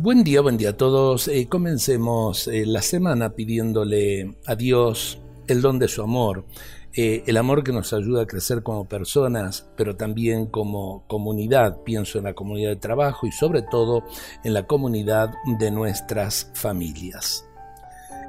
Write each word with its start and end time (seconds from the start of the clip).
Buen 0.00 0.22
día, 0.22 0.42
buen 0.42 0.56
día 0.56 0.70
a 0.70 0.76
todos. 0.76 1.26
Eh, 1.26 1.48
comencemos 1.48 2.46
eh, 2.46 2.64
la 2.64 2.82
semana 2.82 3.30
pidiéndole 3.30 4.36
a 4.46 4.54
Dios 4.54 5.20
el 5.48 5.60
don 5.60 5.80
de 5.80 5.88
su 5.88 6.02
amor, 6.02 6.44
eh, 6.94 7.24
el 7.26 7.36
amor 7.36 7.64
que 7.64 7.72
nos 7.72 7.92
ayuda 7.92 8.22
a 8.22 8.26
crecer 8.26 8.62
como 8.62 8.88
personas, 8.88 9.68
pero 9.76 9.96
también 9.96 10.46
como 10.46 11.04
comunidad. 11.08 11.82
Pienso 11.82 12.18
en 12.18 12.24
la 12.24 12.34
comunidad 12.34 12.70
de 12.70 12.76
trabajo 12.76 13.26
y 13.26 13.32
sobre 13.32 13.62
todo 13.62 14.04
en 14.44 14.54
la 14.54 14.68
comunidad 14.68 15.34
de 15.58 15.72
nuestras 15.72 16.52
familias. 16.54 17.44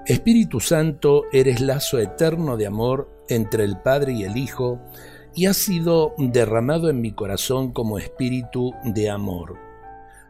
Espíritu 0.07 0.59
Santo, 0.59 1.25
eres 1.31 1.61
lazo 1.61 1.99
eterno 1.99 2.57
de 2.57 2.65
amor 2.65 3.11
entre 3.29 3.63
el 3.63 3.77
Padre 3.77 4.13
y 4.13 4.23
el 4.23 4.37
Hijo, 4.37 4.79
y 5.35 5.45
has 5.45 5.57
sido 5.57 6.15
derramado 6.17 6.89
en 6.89 6.99
mi 6.99 7.11
corazón 7.11 7.73
como 7.73 7.99
espíritu 7.99 8.73
de 8.83 9.11
amor 9.11 9.68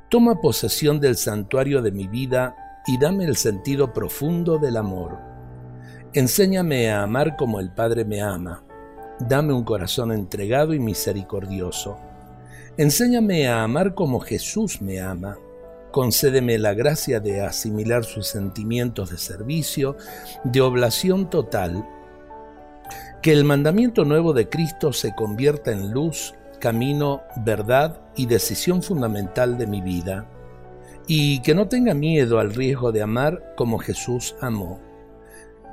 Toma 0.10 0.42
posesión 0.42 1.00
del 1.00 1.18
santuario 1.18 1.84
de 1.84 1.92
mi 1.92 2.08
vida 2.08 2.56
y 2.88 2.98
dame 2.98 3.26
el 3.26 3.36
sentido 3.36 3.94
profundo 3.94 4.58
del 4.58 4.78
amor. 4.78 5.20
Enséñame 6.14 6.90
a 6.90 7.04
amar 7.04 7.36
como 7.36 7.60
el 7.60 7.70
Padre 7.70 8.06
me 8.06 8.20
ama. 8.20 8.64
Dame 9.20 9.54
un 9.54 9.64
corazón 9.64 10.12
entregado 10.12 10.74
y 10.74 10.80
misericordioso. 10.80 12.00
Enséñame 12.78 13.48
a 13.48 13.62
amar 13.62 13.94
como 13.94 14.20
Jesús 14.20 14.82
me 14.82 15.00
ama. 15.00 15.38
Concédeme 15.92 16.58
la 16.58 16.74
gracia 16.74 17.20
de 17.20 17.42
asimilar 17.42 18.04
sus 18.04 18.26
sentimientos 18.26 19.12
de 19.12 19.20
servicio, 19.20 19.96
de 20.44 20.62
oblación 20.62 21.30
total. 21.30 21.88
Que 23.22 23.32
el 23.32 23.44
mandamiento 23.44 24.06
nuevo 24.06 24.34
de 24.34 24.50
Cristo 24.50 24.92
se 24.92 25.14
convierta 25.14 25.72
en 25.72 25.92
luz 25.92 26.34
camino, 26.60 27.24
verdad 27.38 28.02
y 28.16 28.26
decisión 28.26 28.84
fundamental 28.84 29.58
de 29.58 29.68
mi 29.68 29.82
vida, 29.82 30.28
y 31.08 31.42
que 31.42 31.56
no 31.56 31.68
tenga 31.68 31.94
miedo 31.94 32.40
al 32.40 32.54
riesgo 32.54 32.92
de 32.92 33.02
amar 33.02 33.54
como 33.56 33.80
Jesús 33.80 34.36
amó. 34.42 34.80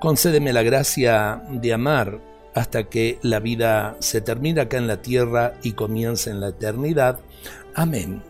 Concédeme 0.01 0.53
la 0.53 0.62
gracia 0.62 1.43
de 1.51 1.73
amar 1.73 2.20
hasta 2.55 2.84
que 2.84 3.19
la 3.23 3.39
vida 3.39 3.97
se 4.01 4.23
termine 4.23 4.62
acá 4.62 4.78
en 4.78 4.87
la 4.87 5.03
tierra 5.03 5.55
y 5.62 5.73
comience 5.73 6.31
en 6.31 6.41
la 6.41 6.48
eternidad. 6.48 7.21
Amén. 7.75 8.23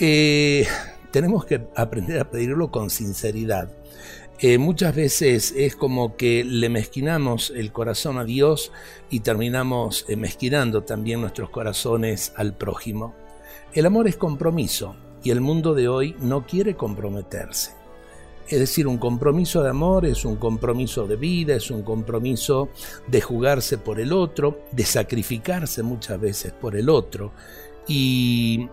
Eh, 0.00 0.66
tenemos 1.12 1.44
que 1.44 1.68
aprender 1.76 2.18
a 2.20 2.28
pedirlo 2.28 2.72
con 2.72 2.90
sinceridad. 2.90 3.68
Eh, 4.40 4.58
muchas 4.58 4.96
veces 4.96 5.54
es 5.56 5.76
como 5.76 6.16
que 6.16 6.42
le 6.42 6.68
mezquinamos 6.68 7.50
el 7.54 7.70
corazón 7.72 8.18
a 8.18 8.24
Dios 8.24 8.72
y 9.08 9.20
terminamos 9.20 10.04
eh, 10.08 10.16
mezquinando 10.16 10.82
también 10.82 11.20
nuestros 11.20 11.50
corazones 11.50 12.32
al 12.36 12.56
prójimo. 12.56 13.14
El 13.72 13.86
amor 13.86 14.08
es 14.08 14.16
compromiso 14.16 14.96
y 15.22 15.30
el 15.30 15.40
mundo 15.40 15.74
de 15.74 15.88
hoy 15.88 16.16
no 16.20 16.46
quiere 16.46 16.74
comprometerse. 16.74 17.72
Es 18.48 18.58
decir, 18.58 18.86
un 18.86 18.98
compromiso 18.98 19.62
de 19.62 19.70
amor 19.70 20.04
es 20.04 20.24
un 20.24 20.36
compromiso 20.36 21.06
de 21.06 21.16
vida, 21.16 21.54
es 21.54 21.70
un 21.70 21.82
compromiso 21.82 22.68
de 23.06 23.20
jugarse 23.20 23.78
por 23.78 24.00
el 24.00 24.12
otro, 24.12 24.64
de 24.72 24.84
sacrificarse 24.84 25.82
muchas 25.82 26.20
veces 26.20 26.52
por 26.52 26.76
el 26.76 26.90
otro 26.90 27.32
y 27.86 28.68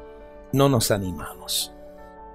no 0.51 0.67
nos 0.67 0.91
animamos. 0.91 1.71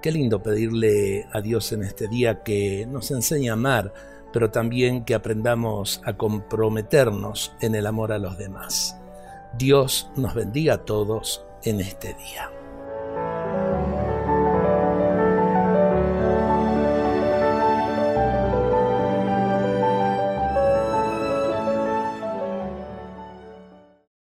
Qué 0.01 0.11
lindo 0.11 0.43
pedirle 0.43 1.27
a 1.33 1.41
Dios 1.41 1.71
en 1.71 1.83
este 1.83 2.07
día 2.07 2.43
que 2.43 2.85
nos 2.87 3.09
enseñe 3.09 3.49
a 3.49 3.53
amar, 3.53 3.93
pero 4.31 4.51
también 4.51 5.03
que 5.05 5.15
aprendamos 5.15 6.01
a 6.05 6.17
comprometernos 6.17 7.53
en 7.61 7.73
el 7.73 7.87
amor 7.87 8.11
a 8.11 8.19
los 8.19 8.37
demás. 8.37 8.99
Dios 9.57 10.09
nos 10.15 10.35
bendiga 10.35 10.75
a 10.75 10.85
todos 10.85 11.43
en 11.63 11.81
este 11.81 12.13
día. 12.13 12.51